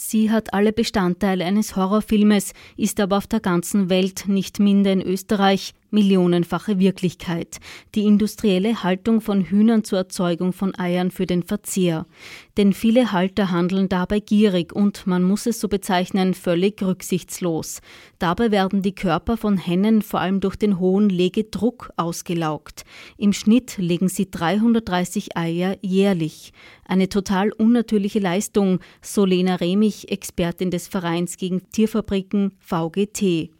Sie 0.00 0.30
hat 0.30 0.54
alle 0.54 0.72
Bestandteile 0.72 1.44
eines 1.44 1.74
Horrorfilmes, 1.74 2.52
ist 2.76 3.00
aber 3.00 3.18
auf 3.18 3.26
der 3.26 3.40
ganzen 3.40 3.90
Welt, 3.90 4.28
nicht 4.28 4.60
minder 4.60 4.92
in 4.92 5.02
Österreich, 5.02 5.74
millionenfache 5.90 6.78
Wirklichkeit. 6.78 7.58
Die 7.94 8.04
industrielle 8.04 8.82
Haltung 8.82 9.20
von 9.20 9.42
Hühnern 9.42 9.84
zur 9.84 9.98
Erzeugung 9.98 10.52
von 10.52 10.78
Eiern 10.78 11.10
für 11.10 11.26
den 11.26 11.42
Verzehr. 11.42 12.06
Denn 12.56 12.72
viele 12.72 13.12
Halter 13.12 13.50
handeln 13.50 13.88
dabei 13.88 14.20
gierig 14.20 14.72
und, 14.72 15.06
man 15.06 15.22
muss 15.22 15.46
es 15.46 15.60
so 15.60 15.68
bezeichnen, 15.68 16.34
völlig 16.34 16.82
rücksichtslos. 16.82 17.80
Dabei 18.18 18.50
werden 18.50 18.82
die 18.82 18.94
Körper 18.94 19.36
von 19.36 19.56
Hennen 19.56 20.02
vor 20.02 20.20
allem 20.20 20.40
durch 20.40 20.56
den 20.56 20.78
hohen 20.78 21.08
Legedruck 21.08 21.90
ausgelaugt. 21.96 22.84
Im 23.16 23.32
Schnitt 23.32 23.78
legen 23.78 24.08
sie 24.08 24.30
330 24.30 25.36
Eier 25.36 25.76
jährlich. 25.82 26.52
Eine 26.84 27.08
total 27.08 27.52
unnatürliche 27.52 28.18
Leistung, 28.18 28.80
so 29.00 29.24
Lena 29.24 29.56
Remich, 29.56 30.10
Expertin 30.10 30.70
des 30.70 30.88
Vereins 30.88 31.36
gegen 31.36 31.68
Tierfabriken 31.70 32.56
VGT. 32.60 33.50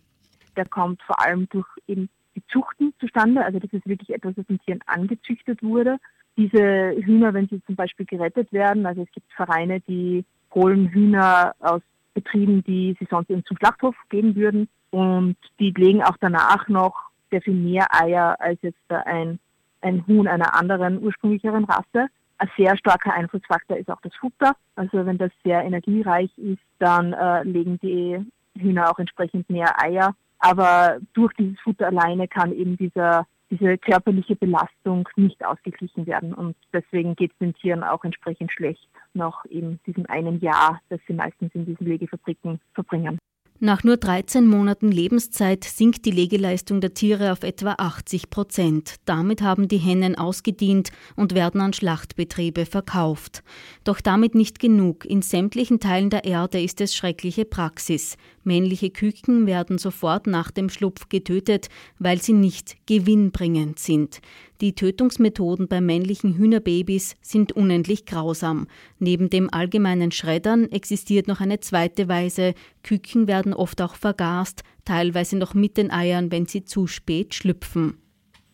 Der 0.57 0.67
kommt 0.69 1.01
vor 1.03 1.23
allem 1.23 1.49
durch 1.51 1.69
eben 1.87 2.09
die 2.39 2.47
Zuchten 2.53 2.95
zustande. 3.01 3.45
Also 3.45 3.59
das 3.59 3.73
ist 3.73 3.87
wirklich 3.87 4.11
etwas, 4.11 4.35
das 4.37 4.47
in 4.49 4.61
Tieren 4.61 4.81
angezüchtet 4.87 5.63
wurde. 5.63 5.99
Diese 6.37 6.93
Hühner, 6.93 7.35
wenn 7.35 7.49
sie 7.49 7.63
zum 7.65 7.75
Beispiel 7.75 8.07
gerettet 8.07 8.53
werden, 8.53 8.87
also 8.87 9.03
es 9.03 9.11
gibt 9.13 9.31
Vereine, 9.33 9.81
die 9.81 10.25
holen 10.55 10.89
Hühner 10.89 11.55
aus 11.59 11.83
Betrieben, 12.15 12.65
die 12.65 12.97
sie 12.99 13.07
sonst 13.11 13.31
eben 13.31 13.45
zum 13.45 13.57
Schlachthof 13.59 13.95
geben 14.09 14.35
würden 14.35 14.69
und 14.91 15.37
die 15.59 15.71
legen 15.71 16.03
auch 16.03 16.17
danach 16.21 16.69
noch 16.69 17.11
sehr 17.31 17.43
viel 17.43 17.55
mehr 17.55 17.87
Eier 17.91 18.37
als 18.41 18.61
jetzt 18.63 18.91
ein, 18.91 19.39
ein 19.83 20.07
Huhn 20.07 20.27
einer 20.27 20.55
anderen 20.55 21.03
ursprünglicheren 21.03 21.65
Rasse. 21.65 22.09
Ein 22.39 22.51
sehr 22.57 22.77
starker 22.77 23.13
Einflussfaktor 23.15 23.77
ist 23.77 23.91
auch 23.91 24.01
das 24.01 24.15
Futter. 24.15 24.55
Also 24.77 25.05
wenn 25.05 25.19
das 25.19 25.31
sehr 25.45 25.63
energiereich 25.63 26.31
ist, 26.39 26.63
dann 26.79 27.13
äh, 27.13 27.43
legen 27.43 27.79
die 27.81 28.19
Hühner 28.57 28.91
auch 28.91 28.99
entsprechend 28.99 29.51
mehr 29.51 29.81
Eier 29.83 30.15
aber 30.39 30.99
durch 31.15 31.33
dieses 31.35 31.59
Futter 31.61 31.87
alleine 31.87 32.29
kann 32.29 32.53
eben 32.53 32.77
dieser, 32.77 33.27
diese 33.51 33.79
körperliche 33.79 34.37
Belastung 34.37 35.09
nicht 35.17 35.45
ausgeglichen 35.45 36.07
werden. 36.07 36.35
Und 36.35 36.57
deswegen 36.73 37.17
geht 37.17 37.33
es 37.33 37.39
den 37.39 37.55
Tieren 37.55 37.83
auch 37.83 38.05
entsprechend 38.05 38.53
schlecht 38.53 38.89
nach 39.15 39.45
eben 39.47 39.81
diesem 39.87 40.07
einen 40.07 40.41
Jahr, 40.41 40.81
das 40.89 41.01
sie 41.07 41.15
meistens 41.15 41.55
in 41.55 41.67
diesen 41.67 41.87
Legefabriken 41.87 42.61
verbringen. 42.75 43.19
Nach 43.61 43.83
nur 43.83 43.97
13 43.97 44.47
Monaten 44.47 44.93
Lebenszeit 44.93 45.65
sinkt 45.65 46.05
die 46.05 46.13
Legeleistung 46.13 46.81
der 46.81 46.95
Tiere 46.95 47.33
auf 47.33 47.43
etwa 47.43 47.75
80 47.77 48.31
Prozent. 48.31 48.95
Damit 49.05 49.43
haben 49.43 49.67
die 49.67 49.79
Hennen 49.79 50.17
ausgedient 50.17 50.91
und 51.17 51.35
werden 51.35 51.61
an 51.61 51.73
Schlachtbetriebe 51.73 52.67
verkauft. 52.67 53.43
Doch 53.83 54.01
damit 54.01 54.37
nicht 54.37 54.61
genug. 54.61 55.05
In 55.05 55.23
sämtlichen 55.23 55.81
Teilen 55.81 56.09
der 56.09 56.25
Erde 56.25 56.63
ist 56.63 56.81
es 56.81 56.95
schreckliche 56.95 57.45
Praxis. 57.45 58.17
Männliche 58.45 58.91
Küken 58.91 59.49
werden 59.49 59.79
sofort 59.79 60.29
nach 60.29 60.53
dem 60.53 60.71
Schlupf 60.71 61.09
getötet, 61.09 61.67
weil 61.99 62.23
sie 62.23 62.35
nicht 62.35 62.77
gewinnbringend 62.87 63.81
sind. 63.81 64.21
Die 64.61 64.75
Tötungsmethoden 64.75 65.69
bei 65.69 65.81
männlichen 65.81 66.35
Hühnerbabys 66.35 67.17
sind 67.23 67.53
unendlich 67.53 68.07
grausam. 68.07 68.67
Neben 68.99 69.31
dem 69.31 69.49
allgemeinen 69.53 70.11
Schreddern 70.11 70.65
existiert 70.73 71.29
noch 71.29 71.41
eine 71.41 71.61
zweite 71.61 72.09
Weise. 72.09 72.55
Küken 72.83 73.29
werden 73.29 73.55
oft 73.55 73.81
auch 73.81 73.95
vergast, 73.95 74.65
teilweise 74.85 75.39
noch 75.39 75.55
mit 75.55 75.77
den 75.77 75.93
Eiern, 75.93 76.33
wenn 76.33 76.47
sie 76.47 76.65
zu 76.65 76.89
spät 76.89 77.35
schlüpfen. 77.35 78.03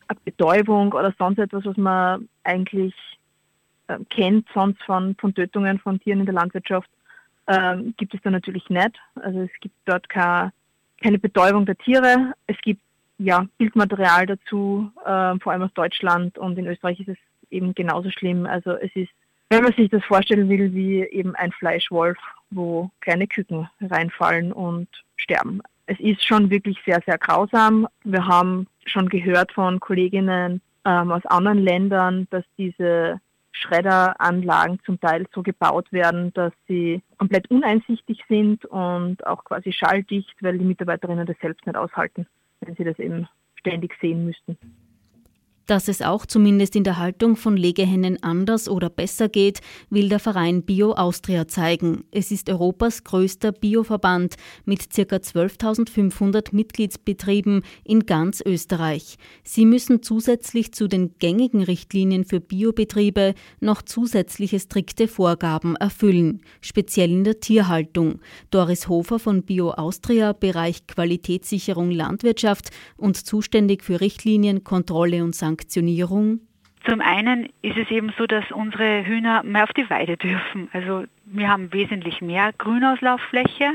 Eine 0.07 0.21
Betäubung 0.27 0.93
oder 0.93 1.15
sonst 1.19 1.39
etwas, 1.39 1.65
was 1.65 1.79
man 1.79 2.29
eigentlich 2.43 2.95
äh, 3.87 3.99
kennt, 4.11 4.47
sonst 4.53 4.83
von, 4.83 5.17
von 5.19 5.35
Tötungen 5.35 5.79
von 5.79 5.99
Tieren 6.01 6.21
in 6.21 6.27
der 6.27 6.35
Landwirtschaft, 6.35 6.91
ähm, 7.47 7.95
gibt 7.97 8.13
es 8.13 8.21
da 8.23 8.31
natürlich 8.31 8.69
nicht. 8.69 8.99
Also 9.15 9.41
es 9.41 9.51
gibt 9.63 9.75
dort 9.87 10.07
keine, 10.11 10.53
keine 11.03 11.19
Betäubung 11.19 11.65
der 11.65 11.79
Tiere. 11.79 12.35
Es 12.47 12.59
gibt 12.63 12.83
ja 13.19 13.47
Bildmaterial 13.59 14.27
dazu, 14.27 14.91
äh, 15.05 15.39
vor 15.39 15.53
allem 15.53 15.63
aus 15.63 15.75
Deutschland 15.75 16.39
und 16.39 16.59
in 16.59 16.67
Österreich 16.67 17.01
ist 17.01 17.09
es 17.09 17.19
eben 17.51 17.75
genauso 17.75 18.11
schlimm. 18.11 18.47
Also 18.47 18.73
es 18.73 18.91
ist, 18.95 19.11
wenn 19.51 19.63
man 19.63 19.73
sich 19.73 19.91
das 19.91 20.05
vorstellen 20.05 20.49
will, 20.49 20.73
wie 20.75 21.03
eben 21.05 21.35
ein 21.37 21.53
Fleischwolf, 21.53 22.19
wo 22.51 22.91
kleine 23.01 23.27
Küken 23.27 23.69
reinfallen 23.81 24.53
und 24.53 24.89
sterben. 25.17 25.61
Es 25.87 26.01
ist 26.01 26.25
schon 26.25 26.51
wirklich 26.51 26.79
sehr, 26.85 27.01
sehr 27.07 27.19
grausam. 27.19 27.87
Wir 28.05 28.27
haben 28.27 28.67
schon 28.87 29.09
gehört 29.09 29.53
von 29.53 29.81
Kolleginnen 29.81 30.61
ähm, 30.85 31.13
aus 31.13 31.25
anderen 31.27 31.59
Ländern, 31.59 32.27
dass 32.31 32.45
diese 32.59 33.21
Schredderanlagen 33.53 34.81
zum 34.85 35.01
Teil 35.01 35.27
so 35.33 35.43
gebaut 35.43 35.93
werden, 35.93 36.33
dass 36.35 36.53
sie 36.67 37.03
komplett 37.19 37.51
uneinsichtig 37.51 38.23
sind 38.29 38.65
und 38.65 39.25
auch 39.27 39.45
quasi 39.45 39.73
schalldicht, 39.73 40.35
weil 40.41 40.59
die 40.59 40.65
Mitarbeiterinnen 40.65 41.27
das 41.27 41.37
selbst 41.41 41.65
nicht 41.65 41.77
aushalten, 41.77 42.27
wenn 42.67 42.75
sie 42.77 42.85
das 42.85 42.99
eben 42.99 43.29
ständig 43.57 43.95
sehen 44.01 44.25
müssten. 44.25 44.59
Dass 45.67 45.89
es 45.89 46.03
auch 46.03 46.27
zumindest 46.27 46.77
in 46.77 46.85
der 46.85 46.99
Haltung 46.99 47.37
von 47.37 47.57
Legehennen 47.57 48.23
anders 48.23 48.69
oder 48.69 48.91
besser 48.91 49.31
geht, 49.31 49.61
will 49.89 50.11
der 50.11 50.19
Verein 50.19 50.63
Bio 50.63 50.93
Austria 50.93 51.49
zeigen. 51.49 52.05
Es 52.11 52.31
ist 52.31 52.51
Europas 52.51 53.03
größter 53.03 53.51
Bioverband 53.51 54.35
mit 54.67 54.91
ca. 54.91 55.01
12.500 55.01 56.55
Mitgliedsbetrieben 56.55 57.63
in 57.83 58.05
ganz 58.05 58.43
Österreich. 58.45 59.17
Sie 59.43 59.65
müssen 59.65 60.03
zusätzlich 60.03 60.75
zu 60.75 60.87
den 60.87 61.15
gängigen 61.19 61.63
Richtlinien 61.63 62.25
für 62.27 62.41
Biobetriebe 62.41 63.33
noch 63.61 63.81
zusätzliche 63.81 64.61
strikte 64.61 65.09
Vorgaben 65.09 65.77
erfüllen, 65.77 66.43
speziell 66.61 67.11
in 67.11 67.25
der 67.25 67.41
Tierhaltung. 67.41 68.21
Doris 68.51 68.89
Hofer 68.89 69.19
von 69.19 69.43
Bio 69.45 69.71
Austria, 69.71 70.35
Bereich 70.35 70.87
Qualitätssicherung 70.87 71.91
Landwirtschaft 71.91 72.69
und 72.99 73.17
zuständig 73.17 73.83
für 73.83 74.03
Richtlinien, 74.03 74.63
Kontrolle 74.63 75.25
und 75.25 75.35
Sanktionen 75.35 75.54
Sanktionierung? 75.55 76.41
Zum 76.89 77.01
einen 77.01 77.49
ist 77.63 77.79
es 77.79 77.91
eben 77.91 78.13
so, 78.19 78.27
dass 78.27 78.45
unsere 78.51 79.07
Hühner 79.07 79.43
mehr 79.43 79.65
auf 79.65 79.73
die 79.73 79.89
Weide 79.89 80.19
dürfen. 80.19 80.69
Also 80.73 81.05
wir 81.25 81.49
haben 81.49 81.73
wesentlich 81.73 82.21
mehr 82.21 82.53
Grünauslauffläche 82.59 83.71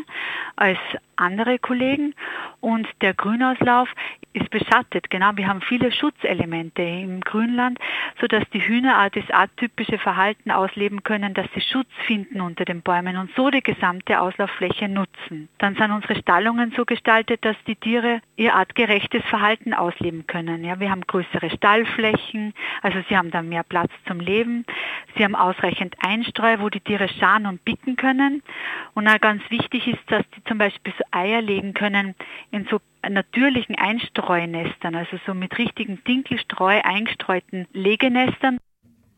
als 0.56 0.78
andere 1.16 1.57
Kollegen 1.57 2.13
und 2.59 2.88
der 3.01 3.16
Grünauslauf 3.16 3.89
ist 4.34 4.50
beschattet. 4.50 5.09
Genau, 5.09 5.31
wir 5.35 5.47
haben 5.47 5.62
viele 5.62 5.91
Schutzelemente 5.91 6.81
im 6.81 7.22
Grünland, 7.22 7.79
sodass 8.19 8.44
die 8.53 8.62
Hühner 8.62 9.09
das 9.09 9.23
atypische 9.31 9.97
Verhalten 9.97 10.51
ausleben 10.51 11.03
können, 11.03 11.34
dass 11.34 11.47
sie 11.53 11.62
Schutz 11.62 11.90
finden 12.06 12.41
unter 12.41 12.66
den 12.66 12.81
Bäumen 12.81 13.18
und 13.18 13.31
so 13.35 13.50
die 13.50 13.62
gesamte 13.62 14.22
Auslauffläche 14.22 14.88
nutzen. 14.88 15.50
Dann 15.57 15.75
sind 15.75 15.91
unsere 15.91 16.16
Stallungen 16.16 16.72
so 16.75 16.85
gestaltet, 16.85 17.44
dass 17.44 17.56
die 17.66 17.75
Tiere 17.75 18.22
ihr 18.35 18.56
artgerechtes 18.56 19.23
Verhalten 19.25 19.73
ausleben 19.73 20.28
können. 20.28 20.63
Ja, 20.63 20.79
wir 20.79 20.91
haben 20.91 21.01
größere 21.01 21.50
Stallflächen, 21.50 22.53
also 22.81 23.00
sie 23.09 23.18
haben 23.18 23.31
dann 23.31 23.50
mehr 23.50 23.63
Platz 23.63 23.91
zum 24.07 24.19
Leben. 24.19 24.66
Sie 25.16 25.23
haben 25.23 25.35
ausreichend 25.35 25.95
Einstreu, 26.06 26.59
wo 26.59 26.69
die 26.69 26.79
Tiere 26.79 27.09
scharen 27.09 27.45
und 27.45 27.66
bicken 27.66 27.95
können. 27.95 28.44
Und 28.94 29.07
auch 29.07 29.19
ganz 29.19 29.41
wichtig 29.50 29.88
ist, 29.88 30.00
dass 30.07 30.23
die 30.35 30.44
zum 30.44 30.57
Beispiel 30.57 30.94
so 30.97 31.03
Eier 31.12 31.41
legen 31.41 31.73
können 31.73 32.16
in 32.51 32.66
so 32.66 32.79
natürlichen 33.08 33.76
Einstreunestern, 33.76 34.96
also 34.96 35.18
so 35.26 35.34
mit 35.34 35.58
richtigen 35.58 36.04
Dinkelstreu 36.06 36.82
eingestreuten 36.84 37.68
Legenestern 37.74 38.58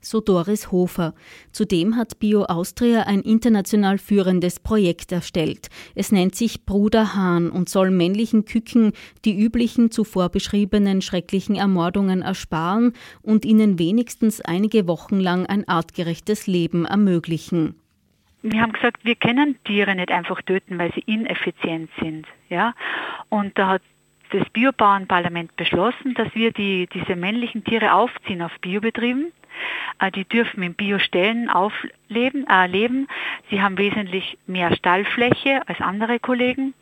so 0.01 0.19
Doris 0.19 0.71
Hofer. 0.71 1.13
Zudem 1.51 1.95
hat 1.95 2.19
Bio 2.19 2.43
Austria 2.43 3.03
ein 3.03 3.21
international 3.21 3.97
führendes 3.97 4.59
Projekt 4.59 5.11
erstellt. 5.11 5.69
Es 5.95 6.11
nennt 6.11 6.35
sich 6.35 6.65
Bruder 6.65 7.15
Hahn 7.15 7.49
und 7.49 7.69
soll 7.69 7.91
männlichen 7.91 8.45
Küken 8.45 8.93
die 9.25 9.39
üblichen 9.39 9.91
zuvor 9.91 10.29
beschriebenen 10.29 11.01
schrecklichen 11.01 11.55
Ermordungen 11.55 12.21
ersparen 12.21 12.93
und 13.21 13.45
ihnen 13.45 13.79
wenigstens 13.79 14.41
einige 14.41 14.87
Wochen 14.87 15.19
lang 15.19 15.45
ein 15.45 15.67
artgerechtes 15.67 16.47
Leben 16.47 16.85
ermöglichen. 16.85 17.80
Wir 18.43 18.61
haben 18.61 18.73
gesagt, 18.73 19.05
wir 19.05 19.15
können 19.15 19.61
Tiere 19.63 19.95
nicht 19.95 20.11
einfach 20.11 20.41
töten, 20.41 20.79
weil 20.79 20.91
sie 20.93 21.01
ineffizient 21.01 21.89
sind. 21.99 22.25
Ja? 22.49 22.73
Und 23.29 23.57
da 23.57 23.67
hat 23.67 23.81
das 24.31 24.49
Biobauernparlament 24.49 25.55
beschlossen, 25.57 26.13
dass 26.15 26.33
wir 26.33 26.51
die, 26.51 26.87
diese 26.93 27.15
männlichen 27.15 27.63
Tiere 27.63 27.93
aufziehen 27.93 28.41
auf 28.41 28.51
Biobetrieben 28.61 29.31
äh, 29.99 30.11
die 30.11 30.25
dürfen 30.25 30.63
in 30.63 30.73
Biostellen 30.73 31.49
aufleben, 31.49 32.47
äh, 32.47 32.67
leben. 32.67 33.07
Sie 33.49 33.61
haben 33.61 33.77
wesentlich 33.77 34.37
mehr 34.47 34.75
Stallfläche 34.75 35.61
als 35.67 35.79
andere 35.81 36.19
Kollegen. 36.19 36.73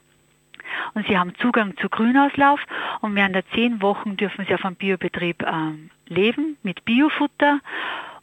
Und 0.94 1.08
sie 1.08 1.18
haben 1.18 1.34
Zugang 1.36 1.76
zu 1.78 1.90
Grünauslauf 1.90 2.60
und 3.02 3.16
während 3.16 3.34
der 3.34 3.48
zehn 3.50 3.82
Wochen 3.82 4.18
dürfen 4.18 4.46
sie 4.46 4.54
auf 4.54 4.64
einem 4.64 4.76
Biobetrieb 4.76 5.42
äh, 5.42 6.14
leben 6.14 6.58
mit 6.62 6.86
Biofutter 6.86 7.60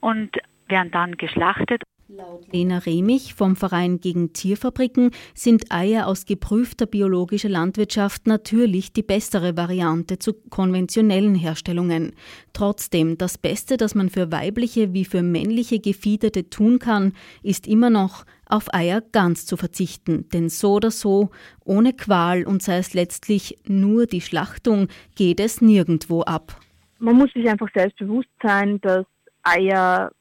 und 0.00 0.36
werden 0.68 0.92
dann 0.92 1.16
geschlachtet. 1.16 1.82
Laut 2.08 2.46
Lena 2.52 2.78
Remich 2.78 3.34
vom 3.34 3.56
Verein 3.56 3.98
gegen 3.98 4.32
Tierfabriken 4.32 5.10
sind 5.34 5.72
Eier 5.72 6.06
aus 6.06 6.24
geprüfter 6.24 6.86
biologischer 6.86 7.48
Landwirtschaft 7.48 8.28
natürlich 8.28 8.92
die 8.92 9.02
bessere 9.02 9.56
Variante 9.56 10.20
zu 10.20 10.32
konventionellen 10.32 11.34
Herstellungen. 11.34 12.12
Trotzdem, 12.52 13.18
das 13.18 13.38
Beste, 13.38 13.76
das 13.76 13.96
man 13.96 14.08
für 14.08 14.30
weibliche 14.30 14.92
wie 14.92 15.04
für 15.04 15.22
männliche 15.22 15.80
Gefiederte 15.80 16.48
tun 16.48 16.78
kann, 16.78 17.12
ist 17.42 17.66
immer 17.66 17.90
noch, 17.90 18.24
auf 18.48 18.72
Eier 18.72 19.00
ganz 19.00 19.44
zu 19.44 19.56
verzichten, 19.56 20.28
denn 20.28 20.48
so 20.48 20.74
oder 20.74 20.92
so, 20.92 21.30
ohne 21.64 21.92
Qual 21.92 22.46
und 22.46 22.62
sei 22.62 22.78
es 22.78 22.94
letztlich 22.94 23.58
nur 23.66 24.06
die 24.06 24.20
Schlachtung, 24.20 24.86
geht 25.16 25.40
es 25.40 25.60
nirgendwo 25.60 26.22
ab. 26.22 26.60
Man 27.00 27.16
muss 27.16 27.32
sich 27.32 27.48
einfach 27.48 27.68
selbst 27.74 27.98
bewusst 27.98 28.28
sein, 28.40 28.80
dass 28.82 29.04
Eier 29.42 30.12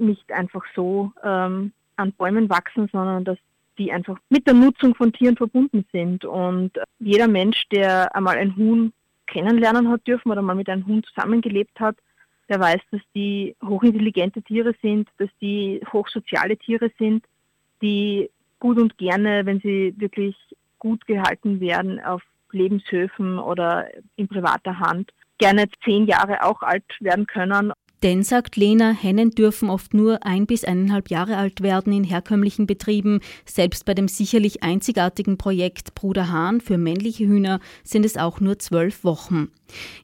nicht 0.00 0.32
einfach 0.32 0.64
so 0.74 1.12
ähm, 1.22 1.72
an 1.96 2.12
Bäumen 2.12 2.48
wachsen, 2.48 2.88
sondern 2.90 3.24
dass 3.24 3.38
die 3.78 3.92
einfach 3.92 4.18
mit 4.28 4.46
der 4.46 4.54
Nutzung 4.54 4.94
von 4.94 5.12
Tieren 5.12 5.36
verbunden 5.36 5.86
sind. 5.92 6.24
Und 6.24 6.72
jeder 6.98 7.28
Mensch, 7.28 7.64
der 7.70 8.14
einmal 8.14 8.36
ein 8.36 8.56
Huhn 8.56 8.92
kennenlernen 9.26 9.88
hat 9.88 10.06
dürfen 10.06 10.30
oder 10.30 10.42
mal 10.42 10.54
mit 10.54 10.68
einem 10.68 10.86
Huhn 10.86 11.02
zusammengelebt 11.04 11.78
hat, 11.80 11.96
der 12.48 12.60
weiß, 12.60 12.80
dass 12.90 13.00
die 13.14 13.56
hochintelligente 13.64 14.42
Tiere 14.42 14.74
sind, 14.82 15.08
dass 15.18 15.30
die 15.40 15.80
hochsoziale 15.92 16.56
Tiere 16.56 16.90
sind, 16.98 17.24
die 17.80 18.28
gut 18.58 18.78
und 18.78 18.98
gerne, 18.98 19.46
wenn 19.46 19.60
sie 19.60 19.94
wirklich 19.96 20.36
gut 20.78 21.06
gehalten 21.06 21.60
werden 21.60 22.00
auf 22.00 22.22
Lebenshöfen 22.52 23.38
oder 23.38 23.88
in 24.16 24.28
privater 24.28 24.80
Hand, 24.80 25.12
gerne 25.38 25.68
zehn 25.84 26.06
Jahre 26.06 26.44
auch 26.44 26.62
alt 26.62 26.84
werden 27.00 27.26
können. 27.26 27.72
Denn, 28.02 28.22
sagt 28.22 28.56
Lena, 28.56 28.92
Hennen 28.92 29.30
dürfen 29.30 29.68
oft 29.68 29.92
nur 29.92 30.24
ein 30.24 30.46
bis 30.46 30.64
eineinhalb 30.64 31.10
Jahre 31.10 31.36
alt 31.36 31.60
werden 31.60 31.92
in 31.92 32.04
herkömmlichen 32.04 32.66
Betrieben. 32.66 33.20
Selbst 33.44 33.84
bei 33.84 33.92
dem 33.92 34.08
sicherlich 34.08 34.62
einzigartigen 34.62 35.36
Projekt 35.36 35.94
Bruder 35.94 36.30
Hahn 36.30 36.62
für 36.62 36.78
männliche 36.78 37.26
Hühner 37.26 37.60
sind 37.84 38.06
es 38.06 38.16
auch 38.16 38.40
nur 38.40 38.58
zwölf 38.58 39.04
Wochen. 39.04 39.50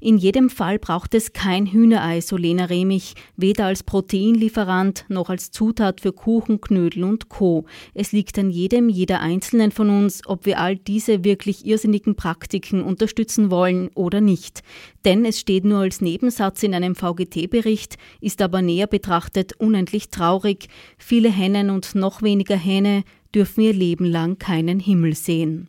In 0.01 0.19
jedem 0.19 0.51
Fall 0.51 0.79
braucht 0.79 1.15
es 1.15 1.33
kein 1.33 1.67
Hühnerei, 1.67 2.21
so 2.21 2.37
Lena 2.37 2.67
Remich, 2.67 3.15
weder 3.37 3.67
als 3.67 3.83
Proteinlieferant 3.83 5.05
noch 5.09 5.31
als 5.31 5.51
Zutat 5.51 6.01
für 6.01 6.13
Kuchen, 6.13 6.61
Knödel 6.61 7.05
und 7.05 7.29
Co. 7.29 7.67
Es 7.95 8.13
liegt 8.13 8.39
an 8.39 8.51
jedem, 8.51 8.89
jeder 8.89 9.21
Einzelnen 9.21 9.73
von 9.73 9.91
uns, 9.91 10.23
ob 10.27 10.47
wir 10.47 10.61
all 10.61 10.77
diese 10.77 11.25
wirklich 11.25 11.67
irrsinnigen 11.67 12.17
Praktiken 12.17 12.83
unterstützen 12.83 13.51
wollen 13.51 13.89
oder 13.95 14.21
nicht. 14.21 14.63
Denn 15.05 15.25
es 15.25 15.41
steht 15.41 15.65
nur 15.65 15.79
als 15.81 16.01
Nebensatz 16.01 16.63
in 16.63 16.75
einem 16.75 16.95
VGT-Bericht, 16.95 17.97
ist 18.21 18.43
aber 18.43 18.63
näher 18.63 18.87
betrachtet 18.87 19.53
unendlich 19.59 20.11
traurig. 20.11 20.69
Viele 20.99 21.31
Hennen 21.31 21.71
und 21.71 21.95
noch 21.95 22.23
weniger 22.23 22.57
Hähne 22.57 23.05
dürfen 23.35 23.61
ihr 23.61 23.73
Leben 23.73 24.05
lang 24.05 24.39
keinen 24.39 24.81
Himmel 24.81 25.15
sehen. 25.15 25.69